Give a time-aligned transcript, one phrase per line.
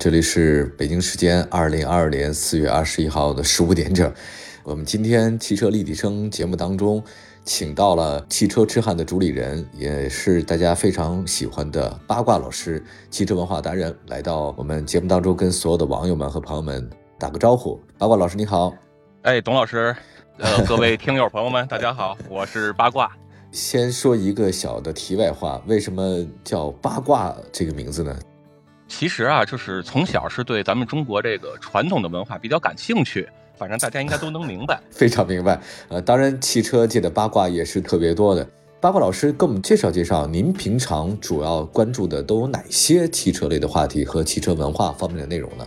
[0.00, 4.10] 这里是北京时间二零二二年四月二十一号的十五点整。
[4.62, 7.04] 我们今天汽车立体声节目当中，
[7.44, 16.88] 请到了汽车痴汉的主理人，也是大家非常喜欢的八卦老师，汽车文化达人，来到我们节目当中，跟所有的网友们和朋友们
[17.18, 17.78] 打个招呼。
[17.98, 18.72] 八卦老师你好，
[19.20, 19.94] 哎，董老师，
[20.38, 23.14] 呃，各位听友朋友们，大家好，我是八卦。
[23.52, 28.18] 先说一个小的题外话，为什么叫八卦这个名字呢？
[28.90, 33.26] 其实啊，就是从小是对咱们中国这个传统的文化比较感兴趣，
[33.56, 35.58] 反正大家应该都能明白， 非常明白。
[35.88, 38.46] 呃，当然，汽车界的八卦也是特别多的。
[38.80, 45.66] 八卦老师，给我们介绍介绍，您平常主要关注的都有哪些汽车类的话题和汽车文化方面的内容呢？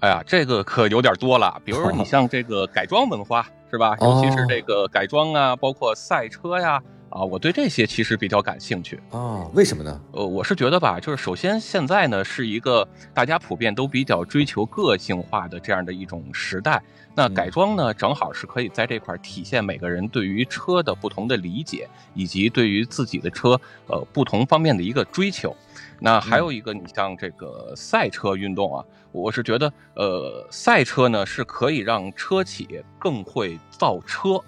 [0.00, 1.58] 哎呀，这个可有点多了。
[1.64, 3.96] 比如说，你 像这个改装文化，是吧？
[4.02, 6.74] 尤其是这个改装啊，包括赛车呀。
[6.74, 6.82] 啊，
[7.22, 10.00] 我对这些其实比较感兴趣啊，为什么呢？
[10.12, 16.82] 呃，我是觉得吧，就是首先现在呢是一个大家普遍都比较追求个性化的这样的一种时代，
[17.14, 25.54] 那改装呢正好是可以在这块体现每个人对于车的不同的理解，以及对于自己的车呃不同方面的一个追求。
[26.00, 34.40] 那还有一个，你像这个赛车运动啊，我是觉得呃赛车呢是可以让车企更会造车。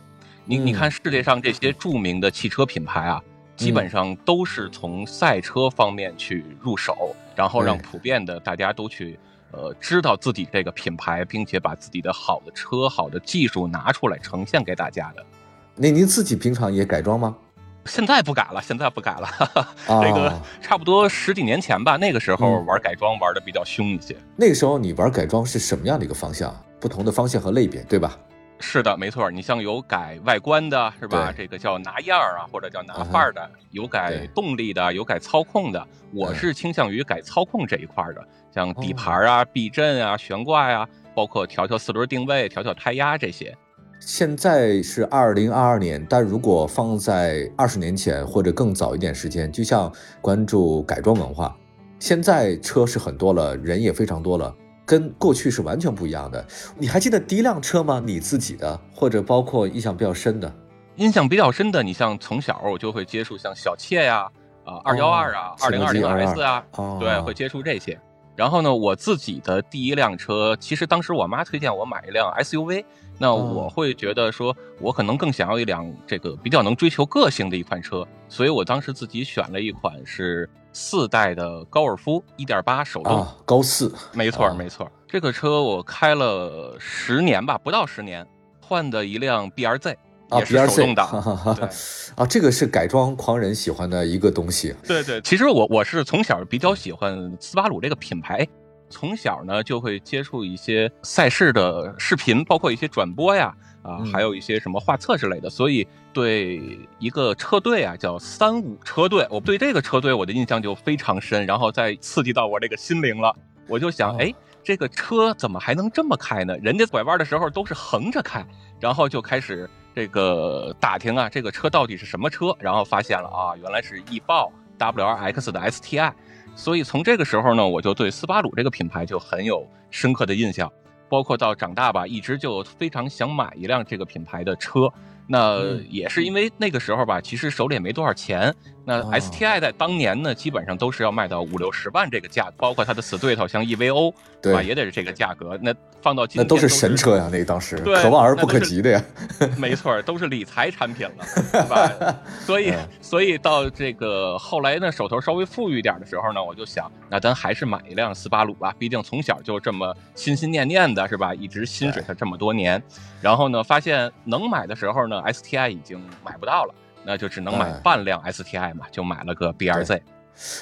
[0.48, 3.20] 你你看世界上这些著名的汽车品牌啊，
[3.56, 9.18] 基本上都是从赛车方面去入手，然后让普遍的大家都去，
[9.50, 15.26] 呃，知道自己这个品牌，并且把自己的好的车、好的技术拿出来呈现给大家的。
[15.74, 17.36] 那您自己平常也改装吗？
[17.84, 19.28] 现在不改了，现在不改了。
[20.00, 24.16] 这个差不多十几年前吧，那个时候玩改装玩的比较凶一些。
[24.36, 26.54] 那个时候你玩改装是什么样的一个方向？
[26.78, 28.16] 不同的方向和类别，对吧？
[28.58, 29.30] 是的，没错。
[29.30, 31.32] 你像有改外观的，是吧？
[31.36, 35.86] 这个叫拿样儿啊，或者叫拿范儿的；有改动力的，有改操控的。
[36.12, 43.54] 我是倾向于改操控这一块的，像底盘啊、避震啊、悬挂呀，包括调调四轮定位、调调胎压这些。
[44.00, 51.56] 现在是二零二二年，但如果放在二十年前或者更早一点时间，就像关注改装文化，
[51.98, 54.54] 现在车是很多了，人也非常多了。
[54.86, 56.46] 跟过去是完全不一样的。
[56.78, 58.00] 你还记得第一辆车吗？
[58.02, 60.50] 你自己的，或者包括印象比较深的？
[60.94, 64.26] 印象比较深的，你像从小我就会接触像小切呀，
[64.64, 66.64] 啊二幺二啊，二零二零 S 啊，
[66.98, 68.00] 对，会接触这些。
[68.36, 72.84] 然后呢，我自己的第一辆车，其实当时我妈推荐我买一辆 SUV。
[73.18, 88.26] 那我会觉得说，我可能更想要一辆这个比较能追求个性的一款车，所以我当时自己选了一款是四代的高尔夫1.8手动高四，没错没错，这个车我开了十年吧，不到十年，
[88.60, 89.96] 换的一辆 BRZ，
[90.38, 91.06] 也是手动挡，
[92.16, 94.74] 啊，这个是改装狂人喜欢的一个东西。
[94.86, 98.46] 对对，其实我我是从小比较喜欢斯巴鲁这个品牌。
[98.88, 113.34] 从小呢就会接触一些赛事的视频，包括一些转播呀，啊，还有一些什么画册之类的，所以对一个车队啊叫三五车队，我对这个车队我的印象就非常深，然后再刺激到我这个心灵了，
[113.66, 114.32] 我就想，哎，
[114.62, 116.56] 这个车怎么还能这么开呢？
[116.58, 118.46] 人家拐弯的时候都是横着开，
[118.78, 126.12] 然后就开始这个打听啊，这个车到底是什么车，然后发现了啊，原来是易豹 WRX 的 STI。
[126.54, 130.70] 所以从这个时候呢，我就对斯巴鲁这个品牌就很有深刻的印象，
[131.08, 134.92] 包括到长大吧，一直就非常想买一辆这个品牌的车。
[135.26, 138.54] 那也是因为那个时候吧，其实手里也没多少钱。
[138.88, 144.62] 那 STI 在当年呢，基本上都是要卖到五六十万这个价格，包括它的死对头像 EVO，对吧？
[144.62, 145.58] 也得是这个价格。
[145.60, 149.02] 那放到今那都是神车呀，那当时可望而不可及的呀。
[149.58, 152.16] 没错，都是理财产品了， 是吧？
[152.44, 161.34] 所以，所以到这个后来呢，手头稍微富裕一点的时候呢，我就想，那咱还是买一辆斯巴鲁吧，毕竟从小就这么心心念念的，是吧？
[161.34, 162.80] 一直心水它这么多年。
[163.20, 166.74] 然后呢，发现能买的时候呢，STI 已经买不到了。
[167.06, 170.00] 那就只能买半辆 STI 嘛，就买了个 BRZ。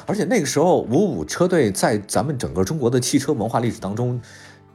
[0.04, 4.20] 而且那个时候五五车队在咱们整个中国的汽车文化历史当中，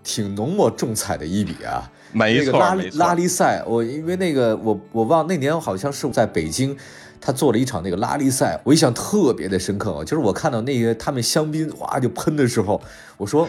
[0.04, 1.90] 挺浓墨重彩的一笔啊。
[2.12, 6.76] 没错，拉拉力赛，我因为那个我我忘那年好像是在北京，
[7.22, 10.04] 他做了一场那个拉力赛，我印象特别的深刻啊。
[10.04, 12.82] 就是我看到那个他们香槟哇就喷的时候，
[13.16, 13.48] 我说。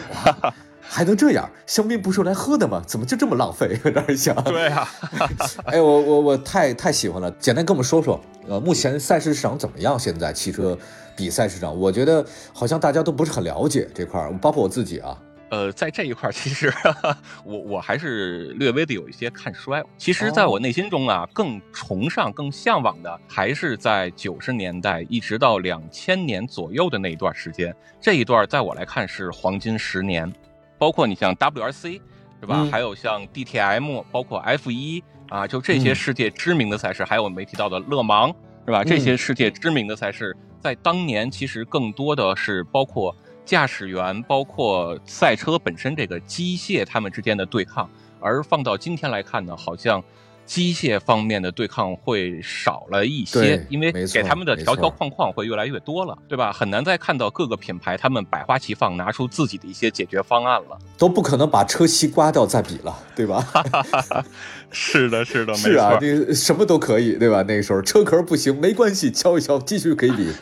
[0.93, 1.49] 还能这样？
[1.65, 2.83] 香槟不是用来喝的吗？
[2.85, 3.79] 怎么就这么浪费？
[3.85, 4.35] 有点想。
[4.43, 4.85] 对啊，
[5.63, 7.31] 哎，我我我太太喜欢了。
[7.39, 9.97] 简单跟我们说说，呃，目前赛事市场怎么样？
[9.97, 10.77] 现在汽车
[11.15, 15.17] 比赛市场，我觉得好像大家都不是很了解这块儿，包括我自己啊。
[15.49, 16.73] 呃，在这一块儿，其实
[17.45, 19.81] 我我还是略微的有一些看衰。
[19.97, 27.73] 其实，在我内心中啊，更崇尚、更向往的，还是在九十年代一直到两千年左右的那一段时间。
[28.01, 30.31] 这一段在我来看是黄金十年，
[30.81, 32.01] 包括你像 WRC，
[32.39, 32.67] 是吧？
[32.71, 38.33] 还有像 DTM，包括 F 一啊，就这些世界知名的赛事，还有我们没提到的勒芒，
[38.65, 38.83] 是吧？
[38.83, 43.15] 这些世界知名的赛事，在当年其实更多的是包括。
[43.43, 47.89] 驾驶员包括赛车本身这个机械，他们之间的对抗，
[48.19, 50.01] 而放到今天来看呢，好像
[50.51, 56.51] 机械方面的对抗会少了一些，因为给他们的条条框框会越来越多了，对吧？
[56.51, 63.47] 很难再看到各个品牌他们百花齐放，拿出自己的一些解决方案了，都不可能把车漆刮掉再比了，对吧？
[64.71, 67.41] 是的，是的，是啊，你什么都可以，对吧？
[67.43, 70.33] 那个时候车壳不行，没关系，敲一敲，继续可以比。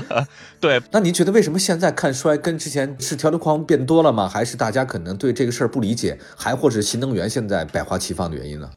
[0.60, 4.28] 对，那您觉得为什么现在看衰跟之前是条条框变多了吗？
[4.28, 8.70] 还是大家可能对这个事儿不理解，还或是新能源现在百花齐放的原因呢？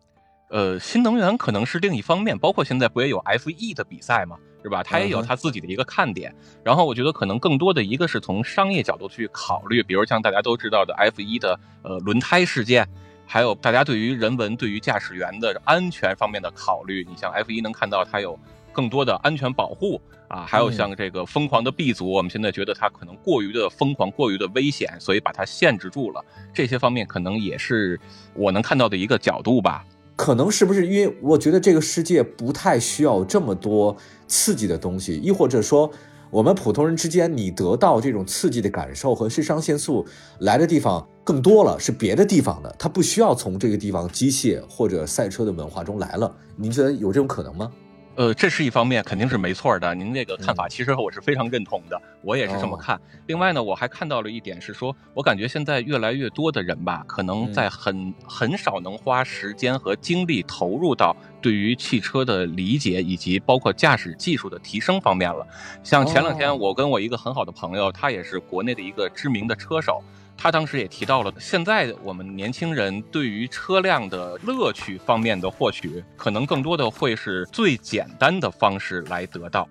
[0.49, 4.37] 呃，新能源可能是另一方面，包括现在不也有 F E 的比赛嘛？
[4.63, 4.81] 是吧？
[4.83, 6.33] 它也有它自己的一个看点。
[6.63, 12.87] 然后我觉得可能更多的一个是从商业角度去考虑，比如像大家都知道的 F 一的呃轮胎事件。
[13.29, 18.39] 还有大家对于人文、对于驾驶员的安全方面的考虑，你像 F 一能看到它有
[18.71, 26.23] 更多的安全保护啊，还有像这个疯狂的 B 组，我们现在觉得它可能过于的疯狂、过于的危险，所以把它限制住了。
[26.53, 27.99] 这些方面可能也是
[28.33, 29.83] 我能看到的一个角度吧。
[30.17, 33.95] 可能是不是因为我觉得这个世界不太需要这么多
[34.27, 35.89] 刺激的东西，亦或者说？
[36.29, 40.05] 我们普通人之间，你得到这种刺激的感受和肾上腺素
[40.39, 46.29] 来的地方更多了，是别的地方的，它不需要从这个地方机械或者赛车的文化中来了。
[46.57, 47.71] 您觉得有这种可能吗？
[48.17, 49.93] 呃，这是一方面，肯定是没错的。
[49.93, 52.99] 您这个看法其实我是非常认同的，我也是这么看。
[53.27, 65.45] 另外呢，我还看到了一点是说，我感觉现在越来越多的人吧，可能在很很少能花时间和精力投入到对于汽车的理解以及包括驾驶技术的提升方面了。
[65.83, 70.01] 像前两天我跟我一个很好的朋友，他也是国内的一个知名的车手。
[70.37, 79.67] 他当时也提到了，现在我们年轻人对于车辆的乐趣方面的获取，可能更多的会是最简单的方式来得到，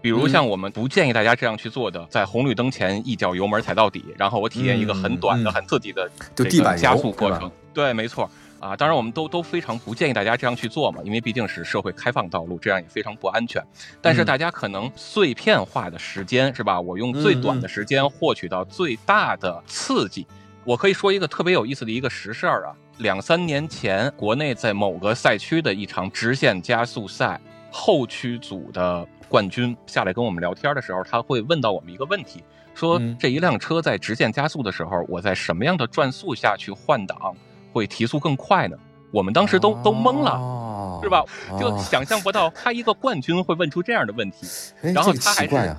[0.00, 7.50] 比如像我们不建议大家这样去做的，在红绿灯前一脚油门踩到底，然后我体验一个很短的、很刺激的就地板加速过程。
[7.74, 8.28] 对，没错。
[8.58, 13.62] 啊，当然我们都都非常不建议大家这样去做嘛，因为毕竟是社会开放道路，这样也非常不安全。
[14.00, 16.80] 但是大家可能碎片化的时间是吧？
[16.80, 20.26] 我用最短的时间获取到最大的刺激。
[20.64, 32.42] 我可以说一个特别有意思的一个实事儿啊，两三年前国内在某个赛区的一场直线加速赛后驱组的冠军下来跟我们聊天的时候，他会问到我们一个问题，
[32.74, 37.36] 说这一辆车在直线加速的时候，我在什么样的转速下去换挡？
[37.76, 38.76] 会提速更快呢？
[39.12, 41.22] 我们当时都都懵了，是吧？
[41.60, 44.46] 就想象不到 他一个冠军会问出这样的问题，
[44.80, 45.76] 然后他还是，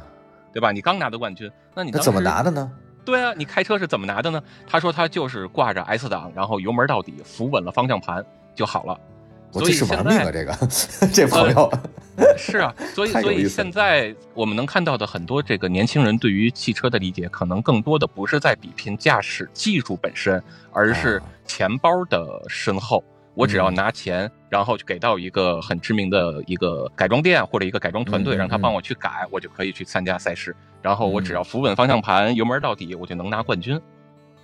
[0.54, 0.72] 对吧？
[0.72, 2.72] 你刚拿的冠军，那你怎么拿的呢？
[3.04, 4.42] 对啊，你开车是怎么拿的呢？
[4.68, 8.24] 他说他就是挂着 S 档，然后油门到底，扶稳了方向盘
[8.54, 9.00] 就好了。
[9.54, 10.32] 我这是玩命啊！
[10.32, 10.58] 这个
[11.14, 11.72] 这朋友
[12.38, 20.42] 是啊， 所以所以现在我们能看到的很多这个年轻人对于汽车的理解，可能更多的不是在比拼驾驶技术本身，
[20.72, 23.04] 而是钱包的深厚。
[23.34, 30.56] 我只要拿钱，然后就给到一个很知名的一个改装店或者一个改装团队，让他帮我去改，我就可以去参加赛事。
[30.82, 33.80] 然后我只要扶稳方向盘，油门到底，我就能拿冠军。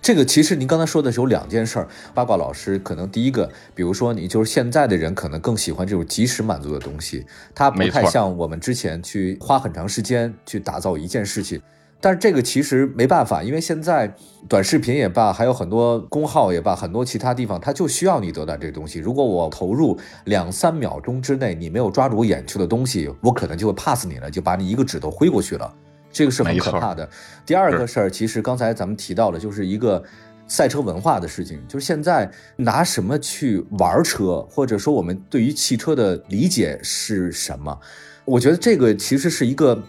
[0.04, 11.58] 这个其实您刚才说的是有两件事儿，八卦老师可能第一个，比如说你就是现在的人可能更喜欢这种及时满足的东西，它不太像我们之前去花很长时间去打造一件事情。
[12.02, 14.14] 但是这个其实没办法，因为现在
[14.46, 18.98] 短视频也罢，还有很多公号也罢，很多其他地方，它就需要你得到这个东西。
[18.98, 25.74] 如果我投入两三秒钟之内你没有抓住我眼球的东西，我可能就会 pass 你了，就把你一个指头挥过去了。
[26.14, 27.06] 这个是很可怕的。
[27.44, 30.00] 第二个事儿，其实刚才咱们提到了，就是一个
[30.46, 31.60] 赛车文化的事情。
[31.66, 37.76] 就是现在拿什么去玩车，或者说我们对于汽车的理解是什么？
[38.24, 39.82] 我觉得这个其实是一个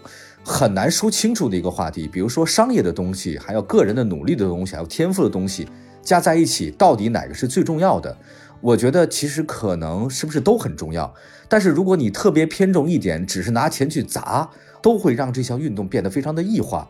[0.43, 2.07] 很难说清楚的一个话题。
[2.07, 5.69] 比如说商业的东西，还有个人的努力的东西，还有天赋的东西，
[6.01, 8.17] 加在一起，到底哪个是最重要的？
[8.61, 11.13] 我觉得其实可能是不是都很重要。
[11.47, 14.49] 但是如果你特别偏重一点，只是拿钱去砸。
[14.85, 16.87] 都会让这项运动变得非常的异化，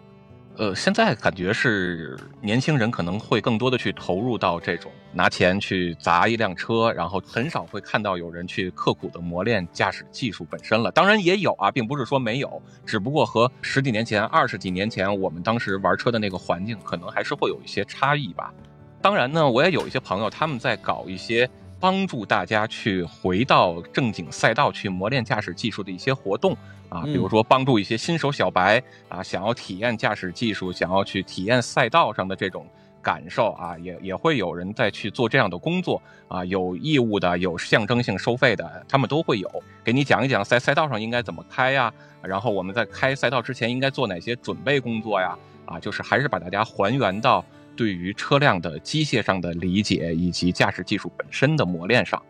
[0.58, 10.92] 呃，现在感觉是年轻人可能会更多的去投入到这种拿钱去砸一辆车，然后很少会看到有人去刻苦的磨练驾驶技术本身了。
[10.92, 18.54] 当然也有啊，并不是说没有，只不过和十几年前、二十几年前我们当时玩车的那个环境，可能还是会有一些差异吧。
[19.02, 21.50] 当然呢，我也有一些朋友，他们在搞一些。
[21.79, 26.55] 帮助大家去回到正经赛道去磨练驾驶技术的一些活动
[26.89, 32.65] 啊，比如说帮助一些新手小白啊，想要体验驾驶技术，想要去体验赛道上的这种
[33.01, 47.44] 感受啊，也也会有人在去做这样的工作啊，有义务的，有象征性收费的，他们都会有给你讲一讲在赛道上应该怎么开呀，然后我们在开赛道之前应该做哪些准备工作呀，啊，就是还是把大家还原到。
[47.75, 52.22] 对于车辆的机械上的理解，以及驾驶技术本身的磨练上，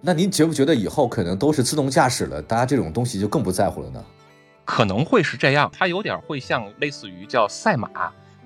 [0.00, 4.04] 那您觉不觉得以后可能都是自动驾驶了，大家这种东西就更不在乎了呢？
[4.64, 7.88] 可能会是这样，它有点会像类似于叫赛马。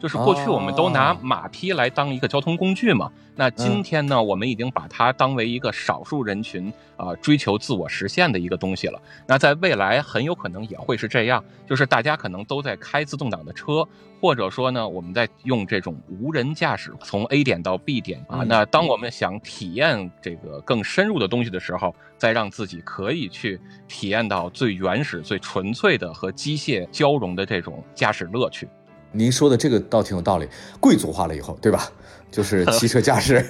[0.01, 9.01] 就是过去我们都拿马匹来当一个交通工具嘛，那今天呢，我们已经把它当为一个少数人群啊追求自我实现的一个东西了。
[9.27, 13.87] 那在未来很有可能也会是这样，就是大家可能都在开自动挡的车，
[14.23, 18.43] 或者说呢，我们在用这种无人驾驶从 A 点到 B 点啊。
[18.43, 28.67] 那当我们想体验这个更深入的东西的时候，再让自己可以去体验到最原始、最纯粹的和机械交融的这种驾驶乐趣。
[29.13, 30.49] 您说的这个倒挺有道理，
[30.79, 31.91] 贵族化了以后，对吧？
[32.31, 33.45] 就是 汽车驾驶，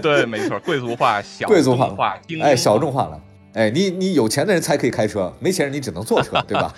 [0.00, 3.20] 对，没错，贵族化、 小贵族化、哎，小众化了。
[3.52, 6.74] 哎，你你有钱的人才可以开车，没钱人你只能坐车，对吧？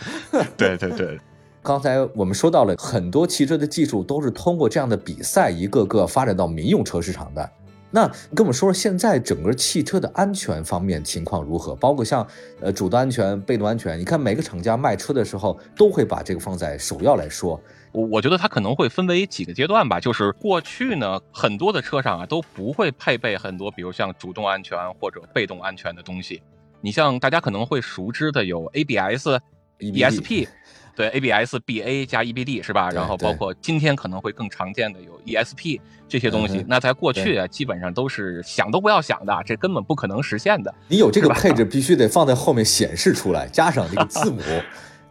[0.56, 1.20] 对 对对。
[1.62, 7.50] 刚才我们说到了很多汽车的技术都是通过这样的比赛一个个发展到民用车市场的。
[7.90, 11.74] 那跟我们说说现在整个汽车的安全方面情况如何？
[11.74, 12.26] 包括像
[12.60, 17.60] 呃主动安全、被动安全，你看每个厂家卖车的时候都会把这个放在首要来说。
[17.92, 26.40] 我我觉得它可能会分为几个阶段吧，就是过去呢，很多的车上啊都不会配备很多，比如像主动安全或者被动安全的东西。
[26.80, 29.26] 你像大家可能会熟知的有 ABS、
[29.80, 30.46] ESP，
[30.94, 32.90] 对，ABS、BA 加 EBD 是吧？
[32.90, 36.64] 然后包括今天可能会更常见的有 ESP 这些东西。
[36.68, 40.74] 那在过去啊，基本上都是想都不要想的，这根本不可能实现的。
[40.88, 44.40] 你有这个配置， 必须得放在后面显示出来，加上这个字母。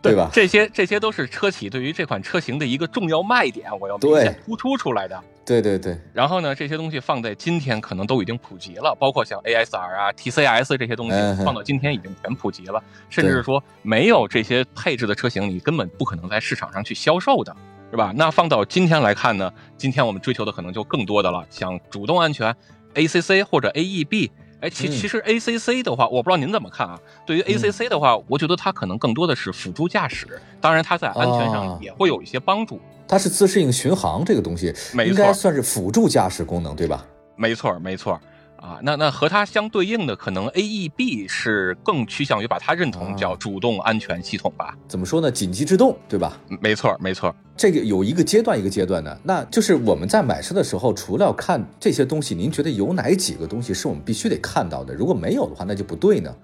[0.02, 0.30] 对吧？
[0.32, 5.22] 这些这些都是车企对于这款车型的一个重要卖点，我要明显突出出来的。
[5.50, 5.98] 对对对。
[6.14, 17.56] 然后呢，这些东西放在今天可能都已经普及了，包括像 ASR 啊、TCS 这些东西放到今天已经全普及了，甚至是说没有这些配置的车型，你根本不可能在市场上去销售的，
[17.90, 18.14] 是吧？
[18.16, 22.56] 那放到今天来看呢，今天我们追求的可能就更多的了，像主动安全、
[22.94, 24.30] ACC 或者 AEB。
[24.62, 27.00] 哎，其其实 A C C 的话，我不知道您怎么看啊？
[27.26, 30.28] 对于 A C C 的话，我觉得它可能更多的是辅助驾驶，
[30.60, 32.78] 当然它在安全上也会有一些帮助。
[33.10, 34.72] 它是自适应巡航这个东西，
[35.06, 37.04] 应该算是辅助驾驶功能，对吧？
[37.36, 38.20] 没错，没错。
[38.58, 44.78] 啊，那那和它相对应的，可能 AEB 是更趋向于把它认同叫主动安全系统吧？
[44.86, 45.32] 怎么说呢？
[45.32, 46.38] 紧急制动，对吧？
[46.62, 47.34] 没错，没错。
[47.56, 54.94] 这个有一个阶段一个阶段的，那就是我们在买车的时候，除了要看这些东西，您觉得有哪几个东西是我们必须得看到的？
[54.94, 56.36] 如果没有的话，那就不对呢。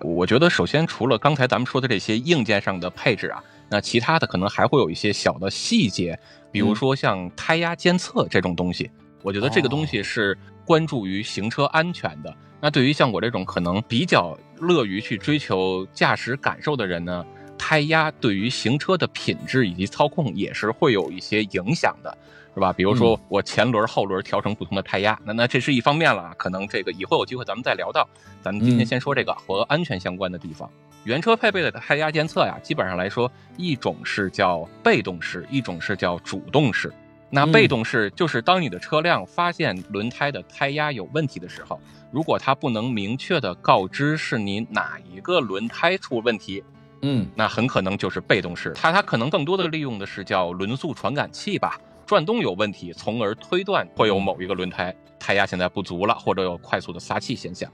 [0.00, 6.18] 我觉得首先除了刚才咱们说的这些硬件上的配置啊，那其他的可能还会有一些小的细节，
[6.50, 8.90] 比如说像胎压监测这种东西，
[9.22, 10.36] 我觉得这个东西是。
[10.68, 17.24] 关注于行车安全的，那对于像我这种可能比较乐于去追求驾驶感受的人呢，
[17.56, 22.14] 胎压对于行车的品质以及操控也是会有一些影响的，
[22.52, 22.70] 是吧？
[22.70, 28.06] 比如说我前轮后轮调成不同的胎压，那那这是一方面了，可能这个以后有机会咱们再聊到。
[28.42, 30.70] 咱们今天先说这个和安全相关的地方，
[31.08, 36.92] 原车配备的胎压监测呀，基本上来说，一种是叫被动式，一种是叫主动式。
[37.30, 46.62] 那被动式就是当你的车辆发现轮胎的胎压有问题的时候，如果它不能明确的告知是你哪一个轮胎出问题，
[47.00, 48.74] 嗯，那很可能就是被动式。
[48.74, 57.72] 它它可能更多的利用的是叫轮速传感器吧，转动有问题，从而推断会有某一个轮胎胎压现在不足了，或者有快速的撒气现象。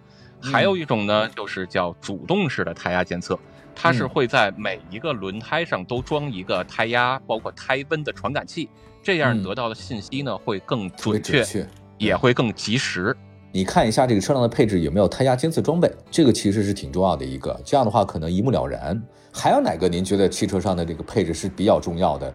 [0.52, 3.38] 还有一种呢，就是叫主动式的胎压监测，
[3.74, 8.68] 它是会在每一个轮胎上都装一个胎压包括胎温的传感器。
[9.02, 13.14] 这样得到的信息呢会更准确，也会更及时。
[13.52, 17.60] 你看一下这个车辆的配置有没有胎压监测装备，这个其实是挺重要的一个。
[17.64, 19.00] 这样的话可能一目了然。
[19.32, 22.34] 还有哪个您觉得汽车上的这个配置是比较重要的？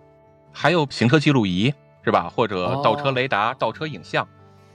[0.51, 1.74] 还有行车记录仪
[2.04, 2.32] 是吧？
[2.36, 4.28] 或者倒车雷达、倒车影像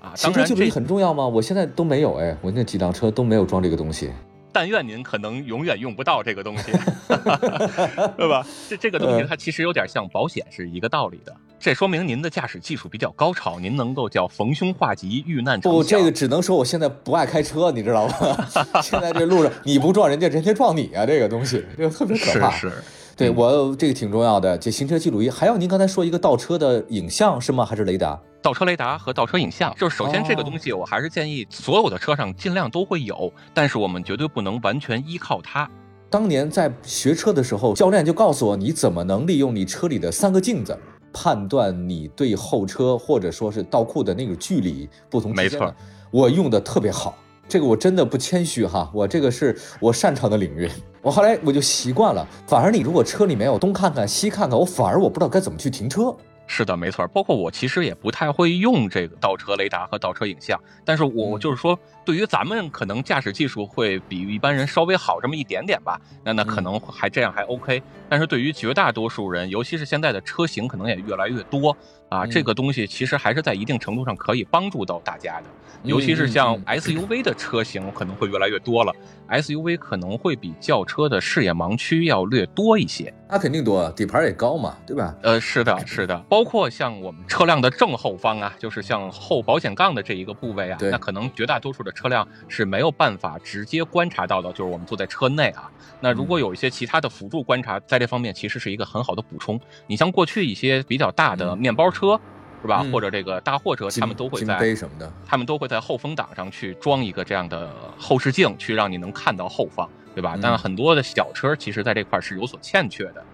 [0.04, 0.12] 啊？
[0.14, 1.26] 行车记录仪很重要吗？
[1.26, 4.11] 我现在都没有哎，我那几辆车都没有装这个东西。
[4.52, 6.70] 但愿您可能永远用不到这个东西，
[8.16, 8.46] 对吧？
[8.68, 11.34] 这这个东西它其实有点像保险是一个道理的。
[11.64, 18.47] 这说明您的驾驶技术比较高超，您能够叫逢凶化吉、遇难成不，这个只能说我现在不爱开车，你知道吗？
[18.85, 21.06] 现在这路上你不撞人家，人家撞你啊！
[21.06, 22.50] 这个东西，这个特别可怕。
[22.50, 22.85] 是是，
[23.16, 24.59] 对我这个挺重要的。
[24.59, 27.64] 这行车记录仪，还有您刚才说一个倒车的影像是吗？
[27.64, 28.21] 还是雷达？
[28.42, 35.66] 倒车雷达和倒车影像，就是首先这个东西，我还是建议所有的车上尽量都会有，但是我们绝对不能完全依靠它。
[36.11, 40.78] 当年在学车的时候，教练就告诉我，你怎么能利用你车里的三个镜子。
[41.14, 45.73] 判断你对后车或者说是倒库的那个距离不同没错，
[46.11, 47.16] 我用的特别好，
[47.49, 50.68] 这个我真的不谦虚哈，我这个是我擅长的领域。
[51.00, 56.14] 我后来我就习惯了，反而你如果车里面我东看看西看看，我反而我不知道该怎么去停车。
[56.46, 71.74] 是的，没错，包括我其实也不太会用这个倒车雷达和倒车影像，但是我就是说，对于咱们可能驾驶技术会比一般人稍微好这么一点点吧，那那可能还这样还 OK，但是对于绝大多数人，尤其是现在的车型可能也越来越多
[72.08, 75.46] 啊，这个东西其实还是在一定程度上可以帮助到大家的，
[75.82, 78.92] 尤其是像 SUV 的车型可能会越来越多了
[79.28, 83.12] ，SUV 可能会比轿车的视野盲区要略多一些。
[83.28, 85.12] 那肯定多，底盘也高嘛，对吧？
[85.23, 95.68] 呃，是的，是的，包括像我们车辆的正后方啊，就是像后保险杠的这一个部位啊，那可能绝大多数的车辆是没有办法直接观察到的，就是我们坐在车内啊。
[96.00, 99.58] 那如果有一些其他的辅助观察，在这方面其实是一个很好的补充。
[99.88, 102.20] 你像过去一些比较大的面包车，
[102.60, 102.84] 是吧？
[102.92, 109.88] 或者这个大货车，他们都会在什么的，他们都会在后风挡上去装一个这样的后视镜，去让你能看到后方。
[110.14, 110.38] 对吧？
[110.40, 113.24] 但很多的小车其实在这块是有所欠缺的，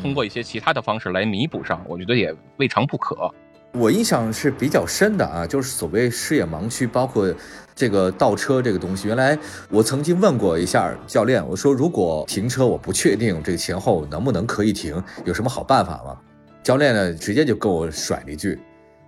[0.00, 3.30] 通过一些其他的方式来弥补上，我觉得也未尝不可。
[3.74, 7.30] 我印象是比较深的啊，就是所谓视野盲区，包括
[7.74, 9.06] 这个倒车这个东西。
[9.06, 14.96] 原来我曾经问过一下教练，我说如果停车我不确定这个前后能不能可以停，
[15.26, 16.16] 有什么好办法吗？
[16.62, 18.58] 教练呢直接就跟我甩了一句，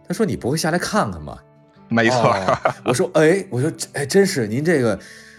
[0.06, 1.38] 他说你不会下来看看吗？
[1.88, 2.34] 没错，
[2.84, 4.98] 我说哎，我说哎，真是您这个。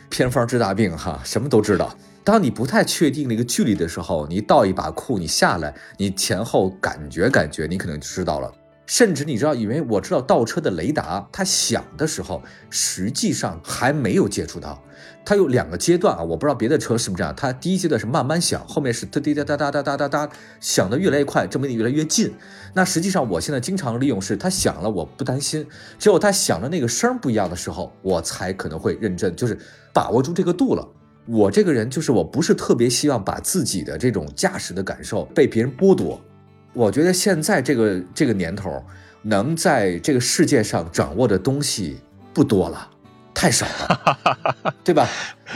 [0.10, 1.92] 偏方治大病，哈，什么都知道。
[2.24, 8.54] 当你不太确定那个距离的时候，你倒一把库，你下来，你前后感觉感觉，你可能就知道了。
[8.86, 14.80] 甚至你知道，因为我知道倒车的雷达，它响的时候，实际上还没有接触到。
[15.26, 17.34] 它有两个阶段啊，我不知道别的车是不是这样。
[17.36, 22.34] 它第一阶段是慢慢响，后面是哒滴哒哒哒哒哒哒哒，响的越来越快，证明你越来越近。
[22.74, 25.66] 那实际上我现在经常利用是它响了，我不担心，
[25.98, 29.58] 只有它响的那个声不一样的时候，我才可能会认真，就是
[29.94, 30.86] 把握住这个度了。
[31.26, 36.20] 我这个人就是我不是特别希望把自己的这种驾驶的感受被别人剥夺。
[36.74, 38.84] 我觉得现在这个这个年头，
[39.22, 41.98] 能在这个世界上掌握的东西
[42.34, 42.90] 不多了。
[43.34, 45.08] 太少了， 对吧？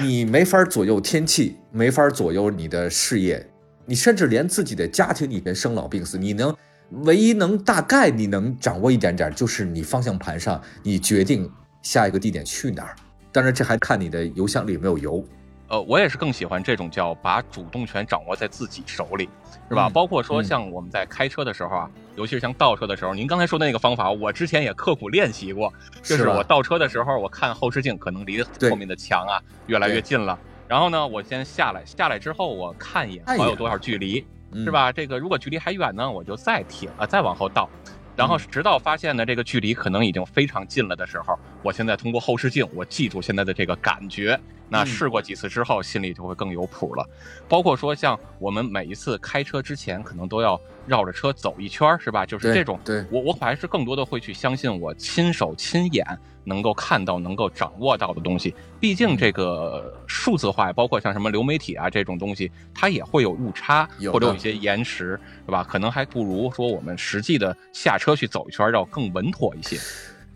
[0.01, 3.47] 你没法左右天气，没法左右你的事业，
[3.85, 6.55] 你甚至连自己的家庭里面生老病死，你能
[7.03, 11.49] 唯一能大概你能掌握一点点，就是你方向盘上你决定
[11.81, 12.95] 下一个地点去哪儿。
[13.31, 15.23] 当然，这还看你的油箱里有没有油。
[15.69, 19.29] 呃，我也是更喜欢这种叫把主动权掌握在自己手里，
[19.67, 19.89] 是吧？
[19.89, 25.71] 包括说像我们在开车的时候啊，尤其是像倒车的时候，您刚才说的那个方法，我之前也刻苦练习过。
[26.01, 30.39] 就是我倒车的时候，我看后视镜，可能离后面的墙啊越来越近了。
[30.69, 34.89] 然后呢，我先下来，下来之后我看一眼还有多少距离，是吧？
[34.91, 37.69] 这个如果距离还远呢，我就再停啊，再往后倒。
[38.15, 44.39] 然后直到发现呢，这个距离可能已经非常近了的时候，我现在通过后视镜，我记住现在的这个感觉。
[44.69, 47.05] 那试过几次之后，心里就会更有谱了。
[47.49, 52.25] 包括说，像我们每一次开车之前，可能都要绕着车走一圈，是吧？
[52.25, 52.79] 就是这种。
[52.85, 56.05] 对，我我还是更多的会去相信我亲手亲眼
[56.45, 58.55] 能够看到、能够掌握到的东西。
[58.79, 65.65] 毕竟这个数字化，包括像什么流媒体啊这种东西，它也会有误差或者有一些延迟，是吧？
[65.65, 69.77] 可能还不如说我们实际的下车去走一圈要更稳妥一些。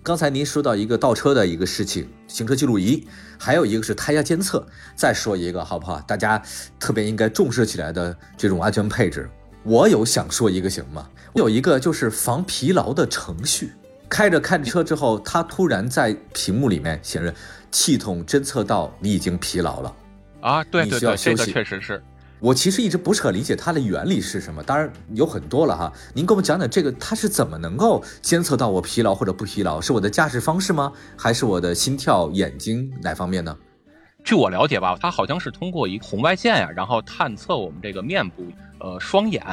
[0.04, 4.66] 刚才您说到一个倒车的一个事情，行车记录仪，还有一个是胎压监测。
[4.96, 6.02] 再说一个好不好？
[6.02, 6.42] 大家
[6.80, 9.30] 特别应该重视起来的这种安全配置。
[9.62, 11.08] 我有想说一个行吗？
[11.36, 13.74] 有一个就是防疲劳的程序。
[14.10, 17.32] 开着开着车之后，它突然在屏幕里面显示，
[17.72, 19.96] 系统侦测到你已经疲劳了
[20.42, 22.02] 啊，对对对，这个确实是。
[22.42, 25.94] 我其实一直不是很理解它的原理是什么，当然有很多了哈。
[26.12, 29.80] 您给我们讲讲这个，它是怎么能够监测到我疲劳或者不疲劳？
[29.80, 30.92] 是我的驾驶方式吗？
[31.16, 33.56] 还是我的心跳、眼睛哪方面呢？
[34.24, 38.44] 据我了解吧，它好像是通过一个红外线呀，然后探测我们这个面部、
[38.80, 39.44] 呃双眼、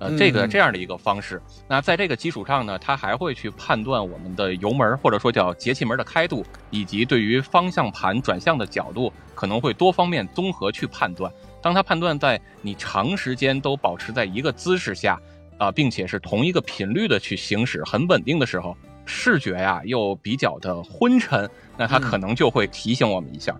[0.00, 1.40] 呃，这个这样的一个方式。
[1.68, 11.32] 那在这个基础上呢，它还会去判断我们的油门或者说叫节气门的开度，以及对于方向盘转向的角度，可能会多方面综合去判断。
[11.64, 15.18] 当他判断在你长时间都保持在一个姿势下，
[15.56, 21.48] 啊，并且是同一个频率的去行驶，很稳定的时候，视觉呀又比较的昏沉，
[21.78, 23.58] 那他可能就会提醒我们一下。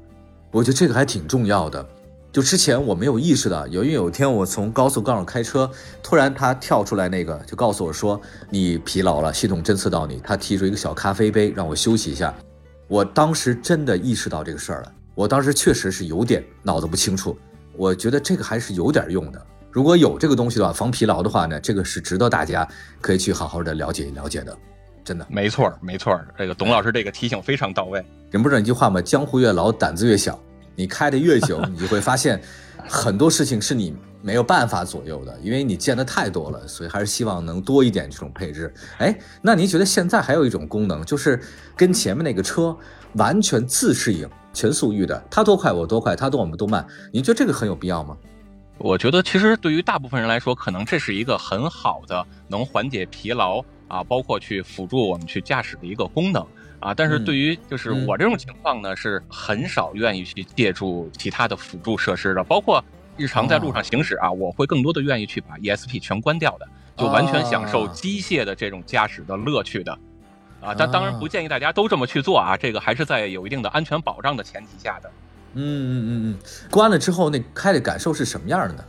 [0.50, 1.88] 我觉得这个还挺重要的。
[2.30, 5.70] 就之前我没有意识到，有因为有一天我从高速杠上开车，
[6.02, 12.34] 突然他跳出来那个就告诉我说你疲劳了，系统侦测到你，他提出一个小咖啡杯让我休息一下。
[12.86, 17.34] 我当时真的意识到这个事儿了，我当时确实是有点脑子不清楚。
[17.76, 19.46] 我觉得这个还是有点用的。
[19.70, 22.66] 如果有这个东西的话，防疲劳的话呢，这个是值得大家
[23.00, 24.56] 可以去好好的了解了解的，
[25.04, 25.26] 真的。
[25.28, 28.04] 没错，没错，这个董老师这个提醒非常到位。
[28.30, 29.02] 人不是一句话吗？
[29.02, 30.38] 江湖越老，胆子越小。
[30.76, 32.40] 你开的越久，你就会发现，
[32.88, 38.72] 很多事情是你没有办法左右的，因为你见的太多了，所以还是希望能多一点这种配置。
[38.98, 41.40] 哎，那您觉得现在还有一种功能，就是
[41.76, 42.76] 跟前面那个车
[43.12, 48.16] 完全自适应、全速域的，它多快我多快，它多我们多慢，您觉得这个很有必要吗？
[48.78, 56.46] 我觉得其实对于大部分人来说，可能这是一个很好的能缓解疲劳啊，包括去辅助我们去驾驶的一个功能。
[56.80, 62.84] 啊，但是对于就是我这种情况呢，是很少愿意去借助其他的辅助设施的，包括
[63.16, 69.98] 日常在路上行驶啊，我会更多的愿意去把 ESP 全关掉的，就完全享受机械的这种驾驶的乐趣的。
[70.64, 75.10] 啊，但当然不建议大家都这么去做啊，这个还是在有一定的安全保障的前提下的。
[75.54, 78.84] 嗯嗯嗯嗯，关了之后那开的感受是什么样的呢？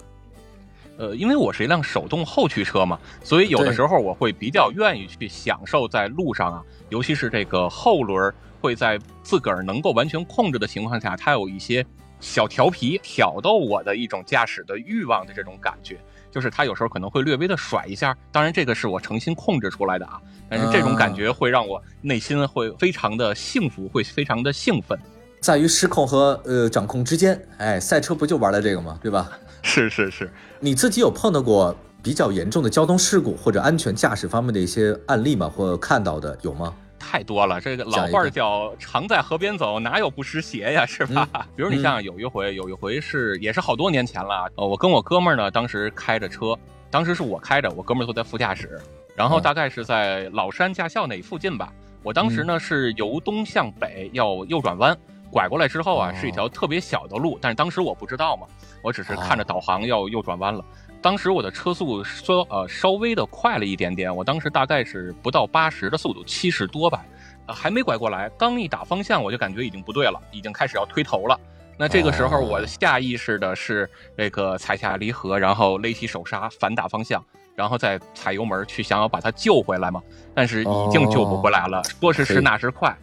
[0.98, 11.86] 呃，因为我是一辆手动后驱车嘛，所以有的时候我会比较愿意去享受在路上啊，尤其是这个后轮会在自个儿能够完全控制的情况下，它有一些
[12.22, 16.00] 小调皮挑逗我的一种驾驶的欲望的这种感觉，
[16.36, 20.20] 就是它有时候可能会略微的甩一下，当然这个是我诚心控制出来的啊，
[20.50, 25.00] 但是这种感觉会让我内心会非常的幸福，会非常的兴奋，
[25.40, 29.00] 在于失控和呃掌控之间，哎，赛车不就玩了这个吗？
[29.02, 29.32] 对吧？
[29.64, 35.48] 是是是，你自己有碰到过比较严重的交通事故或者安全驾驶方面的一些案例吗？
[35.48, 36.74] 或看到的有吗？
[37.08, 41.30] 太多了，这个老话叫“常在河边走，哪有不湿鞋呀”， 是吧？
[41.56, 46.58] 比如你像有一回，有一回是也是好多年前了，呃，我跟我哥们儿呢，当时开着车，
[46.90, 48.82] 当时是我开着，我哥们儿坐在副驾驶，
[49.16, 54.98] 然后大概是在老山驾校那附近吧，我当时呢是由东向北要右转弯。
[55.32, 58.48] 拐过来之后啊，是一条特别小的路，但是当时我不知道嘛，
[58.82, 60.64] 我只是看着导航要右转弯了。
[61.06, 67.06] 当时我的车速稍呃稍微的快了一点点，我当时大概是不到八十的速度，七十多吧，
[67.46, 71.40] 呃还没拐过来，刚一打方向我就感觉已经不对了，已经开始要推头了。
[71.78, 73.88] 那这个时候我下意识的是
[74.18, 80.02] 这个踩下离合，然后勒起手刹反打方向，然后再踩油门去想要把它救回来嘛，
[80.34, 82.98] 但是已经救不回来了，说时迟那时快。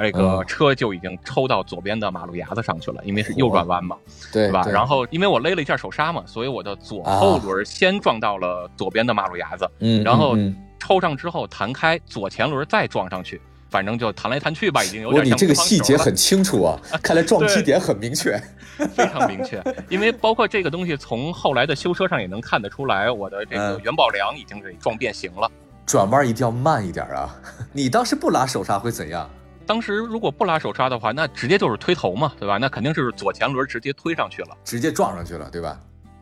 [0.00, 3.96] 那个车就已经抽到左边的马路牙子上去了，因为是右转弯嘛，
[4.32, 4.64] 对吧？
[4.70, 10.36] 然后因为我勒了一下手刹嘛，所以我的左后轮先撞到了左边的马路牙子，嗯，然后
[10.78, 15.34] 抽上之后弹开，左前轮再撞上去，反正就弹来弹去吧，已经有点像。
[15.34, 18.40] 你这个细节很清楚啊， 看来撞击点很明确，
[18.94, 19.60] 非常明确。
[19.88, 25.50] 因为包括这个东西，从后来的修车上也能看得出来，我的这个元宝梁已经给撞变形了。
[25.84, 27.34] 转弯一定要慢一点啊！
[27.72, 29.28] 你当时不拉手刹会怎样？
[29.68, 32.56] 当时如果不拉手刹的话，那直接就是推头嘛，对吧？
[32.56, 35.78] 那肯定就是左前轮直接推上去了，直接撞上去了，对吧？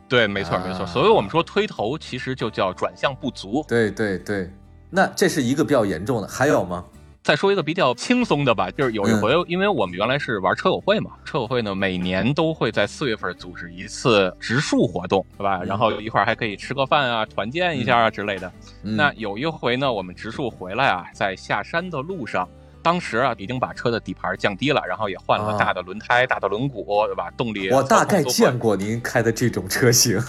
[0.09, 0.85] 对，没错没错。
[0.85, 3.65] 所以我们说推头其实就叫转向不足。
[3.69, 4.51] 对对对，
[4.91, 6.85] 那这是一个比较严重的，还有吗？
[7.23, 15.63] 再说一个比较轻松的吧，就是有一回，因为我们原来是玩车友会嘛，车友会呢每年都会在四月份组织一次植树活动，对吧？
[15.63, 18.53] 然后一块儿还可以吃个饭啊，团建一下啊之类的。
[18.83, 22.49] 那有一回呢，我们植树回来啊，在下山的路上。
[22.87, 27.29] 当时啊，已经把车的底盘降低了，然后也换了大的轮胎、大的轮毂，对吧？
[27.37, 30.22] 动力我大概见过您开的这种车型。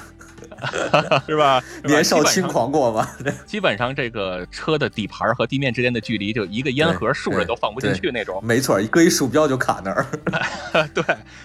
[1.27, 1.63] 是吧？
[1.83, 3.07] 年少轻狂过吗？
[3.45, 8.39] 基本上这个车的底盘和地面之间的距离，就一个烟盒竖着都放不进去那种。
[8.43, 10.05] 没错，一搁一鼠标就卡那儿。
[10.93, 11.03] 对，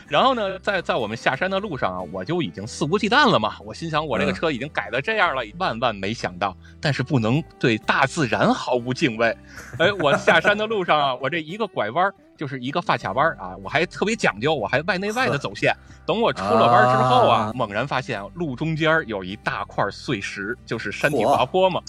[0.08, 3.56] 然后呢，在在我们下山的路上啊，我就已经肆无忌惮了嘛。
[3.64, 9.36] 我心想，我这个车已经改的这样了，万万没想到，但是不能对大自然毫无敬畏。
[9.78, 12.12] 哎，我下山的路上啊，我这一个拐弯。
[12.36, 15.74] 就是一个发卡弯啊，我还特别讲究，我还外内外的走线。
[16.04, 21.80] 等我出了弯之后啊，猛然发现路中间有一大块碎石，就是山体滑坡嘛。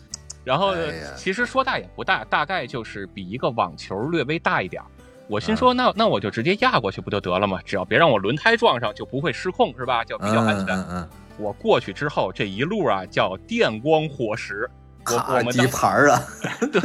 [0.44, 0.74] 然后
[1.16, 4.84] 其实说大也不大，大概就是比一个网球略微大一点。
[5.28, 7.60] 我心说，那那我就直接压过去不就得了吗？
[7.64, 10.04] 只要别让我轮胎撞上，就不会失控，是吧？
[10.04, 11.10] 就比较安全。
[11.38, 14.70] 我过去之后，这一路啊叫电光火石。
[15.10, 16.24] 我我们底盘啊，
[16.72, 16.82] 对，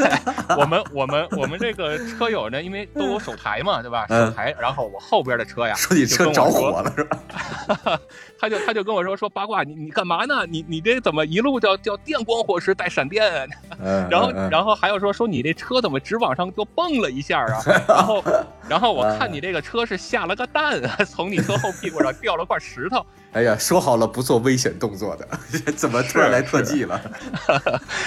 [0.57, 4.07] 我们我们我们这个车友呢，因为都有手台嘛，对吧？
[4.09, 8.01] 手台，然后我后边的车呀，说你车着火了是吧？
[8.39, 10.47] 他就他就跟我说说八卦，你你干嘛呢？
[10.49, 13.47] 你你这怎么一路叫叫电光火石带闪电啊？
[14.11, 17.63] 然后然后还有说说你这车怎么直往上就蹦了一下啊？
[17.89, 18.25] 然后
[18.69, 23.05] 然后我看你这个车是下了个蛋， 从你车后屁股上掉了块石头。
[23.33, 25.29] 哎呀，说好了不做危险动作的，
[25.73, 26.99] 怎么突然来特技了？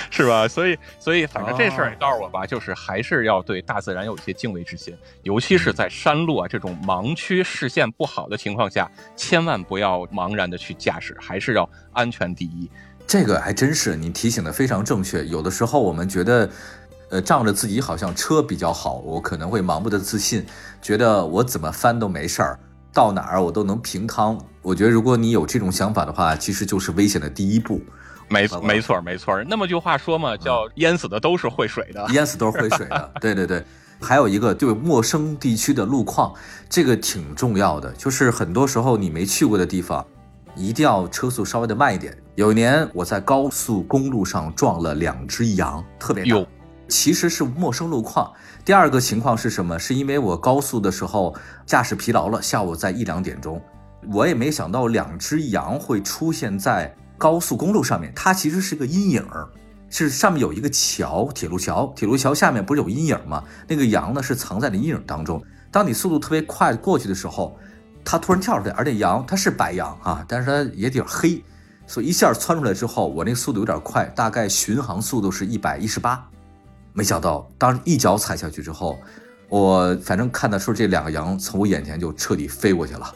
[0.09, 0.47] 是吧？
[0.47, 12.69] 所以，所以，反正这事儿也告诉我吧，就是还是要对大自然有一些敬畏之心，尤其是在山路啊这种盲区、视线不好的情况下，千万不要茫然的去驾驶，还是要安全第一。
[13.07, 15.25] 这个还真是你提醒的非常正确。
[15.25, 16.49] 有的时候我们觉得，
[17.09, 20.45] 呃，仗着自己好像车比较好，我可能会盲目的自信，
[20.81, 22.59] 觉得我怎么翻都没事儿。
[22.93, 27.81] 到哪儿我都能平趟，我觉得如果你有这种想法的话，其实就是危险的第一步。
[28.27, 33.11] 没错没错没错，那么句话说嘛，叫淹死的都是会水的，淹死都是会水的。
[33.19, 33.63] 对 对对，
[34.01, 36.33] 还有一个对陌生地区的路况，
[36.67, 40.05] 这个挺重要的，就是很多时候你没去过的地方，
[40.55, 42.17] 一定要车速稍微的慢一点。
[42.35, 46.45] 有一年我在高速公路上撞了两只羊，特别大，
[46.87, 48.31] 其实是陌生路况。
[48.65, 49.77] 第二个情况是什么？
[49.77, 51.35] 是因为我高速的时候
[51.65, 53.61] 驾驶疲劳了，下午在一两点钟，
[54.11, 58.11] 我也没想到两只羊会出现在高速公路上面。
[58.15, 59.25] 它其实是个阴影，
[59.91, 63.43] 是上面有一个桥，铁路桥，铁路桥下面不是有阴影吗？
[63.67, 65.43] 那个羊呢是藏在了阴影当中。
[65.69, 67.57] 当你速度特别快过去的时候，
[68.03, 71.43] 它突然跳出来，而且羊它是白羊啊，但是它也挺黑，
[71.85, 76.25] 所以一下窜出来之后，我那个速度有点快，大概巡航速度是一百一十八。
[76.93, 78.97] 没想到，当一脚踩下去之后，
[79.49, 83.13] 我反正看得出，这两个羊从我眼前就彻底飞过去了，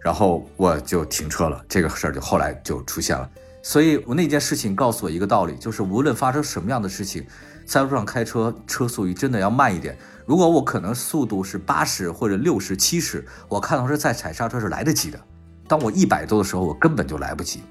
[0.00, 1.62] 然后我就停车了。
[1.68, 3.28] 这个事儿就后来就出现了。
[3.62, 7.26] 所以我那件事情告诉我一个道理，就是无论发生什么样的事情，
[7.66, 9.96] 在路上开车，车速真的要慢一点。
[10.24, 15.20] 如果我可能速度是八十或者六十七十，我看到是在踩刹车是来得及的。
[15.66, 17.62] 当我一百多的时候，我根本就来不及。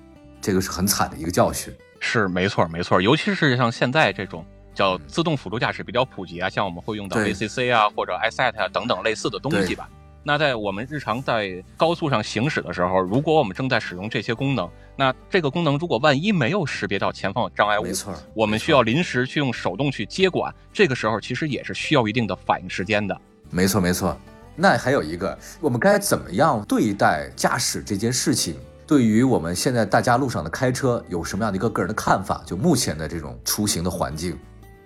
[0.41, 1.73] 这个是很惨的一个教训。
[2.00, 4.45] 是没错没错，尤其是像现在这种。
[4.76, 9.89] 叫自动辅助驾驶比较普及啊，像我们会用到 ACC 啊或者 iSet 啊等等类似的东西吧。
[10.21, 23.15] 那在我们日常在高速上行驶的时候，如果我们正在使用这些功能，那这个功能如果万一没有识别到前方有障碍物，没错，我们需要临时去用手动去接管，这个时候其实也是需要一定的反应时间的。
[23.51, 24.19] 没错没错。
[24.55, 28.55] 那还有一个，我们该怎么样对待驾驶这件事情？
[28.88, 32.41] 对于我们现在大家路上的开车，有什么样的一个个人的看法？
[32.43, 34.36] 就目前的这种出行的环境。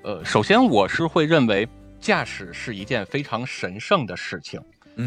[0.03, 1.65] 呃，首先我是会认为
[2.01, 4.59] 驾驶是一件非常神圣的事情，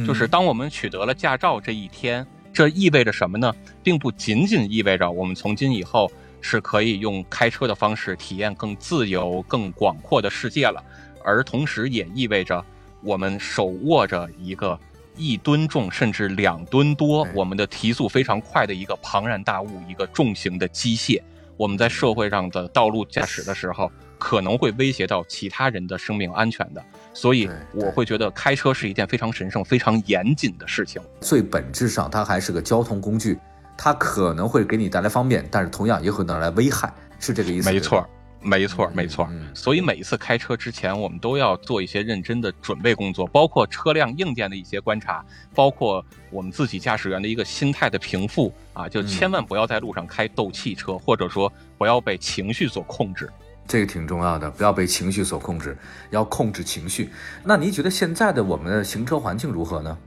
[0.07, 3.53] 就是当我们取得了驾照这一天，这意味着什么呢？
[3.83, 10.83] 并不仅仅意味着我们从今以后是可以用开车的方式体验更自由、更广阔的世界了，
[11.25, 12.65] 而同时也意味着
[13.03, 14.79] 我们手握着一个
[15.17, 21.21] 一吨重甚至两吨多、我们的提速非常快的一个庞然大物，一个重型的机械。
[21.57, 23.91] 我们在社会上的道路驾驶的时候。
[24.17, 26.83] 可能会威胁到其他人的生命安全的，
[27.15, 31.01] 所以我会觉得开车是一件非常神圣、非常严谨的事情。
[31.21, 33.39] 最本质上，它还是个交通工具，
[33.79, 37.71] 它可能会给你带来方便，但是同样也会带来危害，是这个意思。
[37.71, 38.07] 没错，
[38.43, 39.29] 没错，没错。
[39.55, 45.25] 所以每一次开车之前，我们都要做一些认真的准备工作，包括车辆硬件的一些观察，
[45.55, 53.31] 包括我们自己驾驶员的一个心态的平复啊，就千万不要在路上开斗气车，或者说不要被情绪所控制。
[53.67, 55.77] 这个挺重要的，不要被情绪所控制，
[56.11, 57.11] 要控制情绪。
[57.43, 59.99] 那您觉得现在的我们的行车环境如何呢？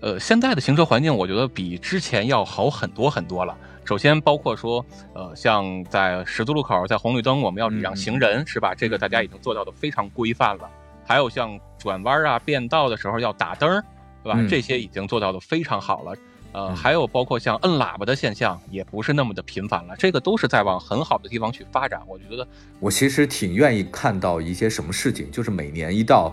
[0.00, 3.56] 呃，现在的行车环境，我觉得比之前要好很多很多了。
[3.84, 8.74] 首先，包括说，呃，像在十字路口，在红绿灯，我们要礼让行人，是吧？
[8.74, 10.68] 这个大家已经做到的非常规范了。
[11.06, 13.82] 还有像转弯啊、变道的时候要打灯，
[14.22, 14.38] 对吧？
[14.48, 16.14] 这些已经做到的非常好了。
[16.54, 19.96] 呃，还有包括像摁喇叭的现象，也不是那么的频繁了。
[19.98, 22.00] 这个都是在往很好的地方去发展。
[22.06, 22.46] 我觉得，
[22.78, 26.32] 我其实挺愿意看到一些什么事情，就是每年一到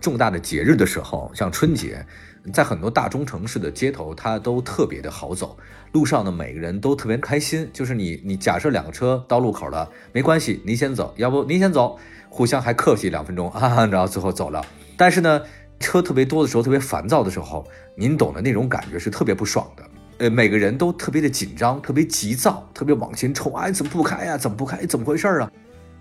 [0.00, 2.02] 重大的节日的时候，像春节，
[2.50, 5.54] 在很多大中城市的街头，它都特别的好走，
[5.92, 7.68] 路上的每个人都特别开心。
[7.70, 11.98] 就是你，你假设两个车到路口了，没关系，您先走，要不您先走，
[12.30, 14.64] 互相还客气两分钟啊，然后最后走了。
[14.96, 15.42] 但是呢。
[15.80, 19.84] 车特别多的时候，特别烦躁的时候，您懂的那种感觉是特别不爽的。
[20.18, 23.54] 呃，每个人都特别的紧张，特别急躁，特别往前冲。
[23.56, 24.36] 哎，怎么不开呀？
[24.36, 24.84] 怎么不开？
[24.84, 25.50] 怎么回事啊？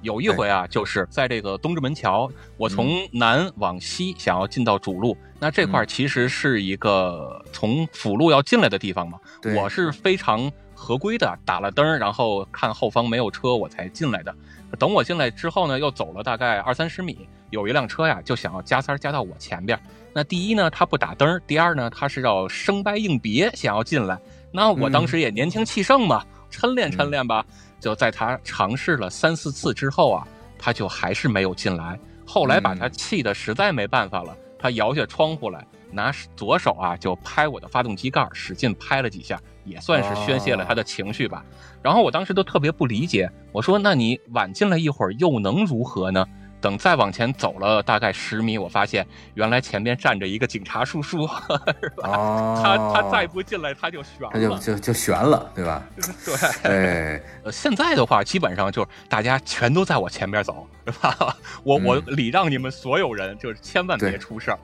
[0.01, 9.19] 有一回啊，就是在这个东直门桥，我从南往西想要进到主路，那这块其实是一个从辅路要进来的地方嘛。
[9.55, 14.33] 我是非常合规的，打了灯，然后看后方没有车，我才进来的。
[14.77, 19.79] 等我进来之后呢，又走了大概二三十米，有一辆车呀，就想要加塞加到我前边。
[20.13, 24.19] 那第一呢，他不打灯；第二呢，他是要生掰硬别，想要进来。
[24.51, 27.45] 那我当时也年轻气盛嘛，抻练抻练吧。
[27.79, 31.99] 就在他尝试了三四次之后啊，他就还是没有进来。
[32.25, 41.45] 后来把他气得实在没办法了，他摇下窗户来，拿左手啊就拍我的发动机盖，使劲拍了几下，也算是宣泄了他的情绪吧。
[41.83, 46.25] 然后我当时都特别不理解，我说：“那你晚进来一会儿又能如何呢？”
[46.67, 51.25] 等再往前走了大概十米，我发现原来前面站着一个警察叔叔，
[51.82, 52.62] 是吧？
[52.62, 55.82] 他他再不进来他就悬了，他就就就悬了，对吧？
[56.25, 56.36] 对，
[56.69, 61.38] 哎，呃，现在的话基本上就是大家全都在我前边走，是吧？
[61.63, 64.60] 我我礼让你们所有人，就是千万别出事儿。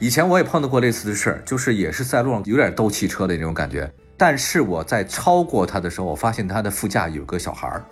[0.00, 3.88] 以前我也碰到过类似的事儿，就是也是在路上有点斗汽车的那种感觉。
[4.16, 7.84] 但是我在超过他的时候，我发现他的副驾有个小孩儿，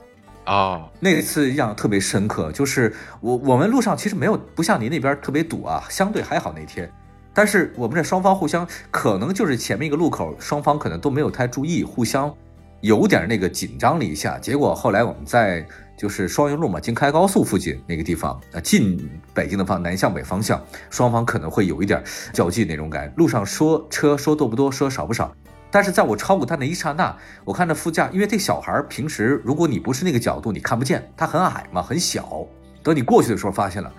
[0.45, 2.51] 啊，那次印象特别深刻。
[2.53, 6.91] 就是我我们路上其实没有不像您那边特别堵啊，相对还好那天。
[7.35, 12.35] 但是我们这双方互相可能就是前面一个路口，双方可能都没有太注意，互相
[12.81, 14.39] 有点那个紧张了一下。
[14.39, 18.99] 结果后来我们在就是双阳路嘛，京开高速附近那个地方啊，进
[19.33, 22.03] 北京的方南向北方向，双方可能会有一点
[22.33, 23.15] 较劲那种感觉。
[23.17, 25.33] 路上说车说多不多，说少不少。
[25.73, 32.47] 但是在我超过他那一刹那，我看着副驾，因为这小孩平时如果你不是那个角度，你看不见，他很矮嘛，很小。
[32.83, 33.91] 等你过去的时候，发现了，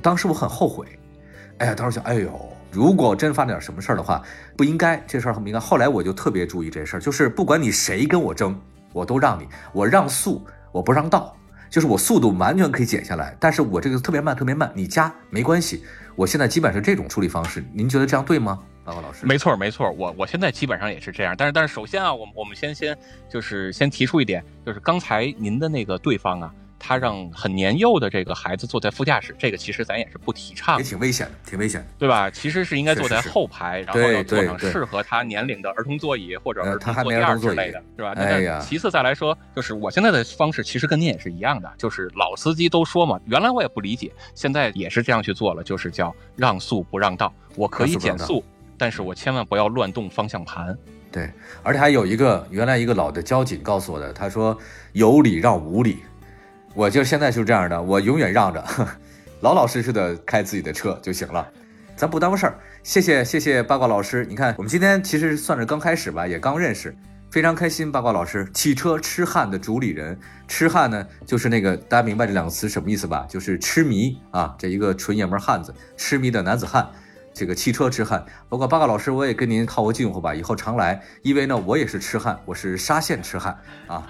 [0.00, 0.86] 当时我很后悔。
[1.58, 2.30] 哎呀，当时想，哎呦，
[2.70, 4.22] 如果真发生点什么事儿的话，
[4.56, 5.58] 不应该，这事儿很不应该。
[5.58, 8.56] 后来我就特别注意这事儿，就是不管你谁跟我争，
[8.92, 11.36] 我都让你，我让速，我不让道，
[11.68, 15.82] 就是我速度完全可以减下来，但是我这个特别慢，特别慢，你加没关系。
[16.14, 18.60] 我现在基本上这种处理方式，您觉得这样对吗？
[18.86, 22.96] 报告老师，没错没错，我我现在基本上也是这样，但是但是首先啊，我我们先先
[23.28, 32.30] 就是先提出一点，就是刚才您的那个对方啊，他让很年幼的这个孩子坐在副驾驶，这个其实咱也是不提倡，也挺危险的，挺危险，对吧？
[32.30, 38.12] 其实是应该坐在后排，然后要坐上适合他年龄的儿童座椅或者儿童座垫之类的，是吧？
[38.16, 48.44] 哎呀，其次再来说，就是我现在的方式其实跟您也是一样的，就是老司机都说嘛，原来我也不理解，现在也是这样去做了，就是叫让速不让道，我可以减速。
[48.78, 50.76] 但是我千万不要乱动方向盘，
[51.10, 51.30] 对，
[51.62, 54.56] 而且还有一个原来一个老的交警告诉我的，他说
[54.92, 55.98] 有理让无理，
[56.74, 58.62] 我就现在就是这样的，我永远让着，
[59.40, 61.46] 老老实实的开自己的车就行了，
[61.96, 62.58] 咱不耽误事儿。
[62.82, 66.94] 谢谢谢谢八卦老师，你看我们今天其实算是刚开始吧，也刚认识，
[67.30, 67.90] 非常开心。
[67.90, 73.26] 八卦老师，汽车痴汉的主理人，痴汉呢就是那个大家明白这两个词什么意思吧？
[73.28, 76.88] 就是痴迷啊，这一个纯爷们汉子，痴迷的男子汉。
[77.36, 83.54] 这个汽车痴汉，包括八卦老师，我也跟您套个近乎吧，以后常来，因为呢，我也是痴汉，我是沙县痴汉
[83.86, 84.02] 啊。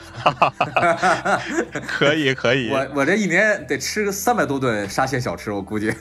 [1.89, 5.93] 可以可以， 我我这一年得吃三百多顿沙县小吃，我估计。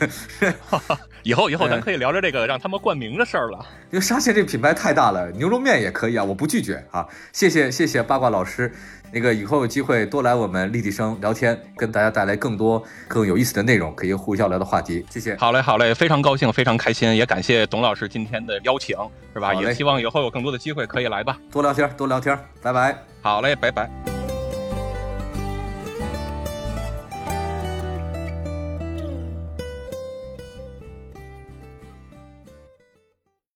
[1.24, 3.58] 以后以后咱可以聊着这个让他们冠名的事儿了，
[3.90, 7.08] 因为沙县这品牌太大了，牛肉面也可以啊，我不拒绝啊。
[7.34, 8.72] 谢谢谢谢八卦老师。
[9.12, 15.06] 那个以后有机会多来我们立体声聊天，跟大家带来更多更有意思的内容，可以互相聊的话题。
[15.10, 15.36] 谢谢。
[15.38, 18.96] 好嘞，好嘞，非常高兴，非常开心，也感谢董老师今天的邀请，
[19.34, 19.54] 是吧？
[19.54, 21.38] 也希望以后有更多的机会可以来吧。
[21.52, 22.98] 多聊天，多聊天，拜拜。
[23.22, 24.15] 好嘞，拜拜。